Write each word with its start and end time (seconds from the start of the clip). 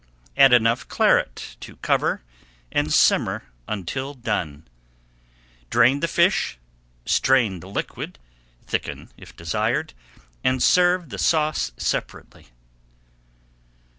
Add 0.35 0.51
enough 0.51 0.87
Claret 0.87 1.57
to 1.59 1.75
cover 1.75 2.23
and 2.71 2.91
simmer 2.91 3.43
until 3.67 4.15
done. 4.15 4.67
Drain 5.69 5.99
the 5.99 6.07
fish, 6.07 6.57
strain 7.05 7.59
the 7.59 7.69
liquid, 7.69 8.17
thicken 8.65 9.11
if 9.15 9.29
[Page 9.29 9.37
308] 9.37 9.37
desired, 9.37 9.93
and 10.43 10.63
serve 10.63 11.09
the 11.09 11.19
sauce 11.19 11.71
separately. 11.77 12.47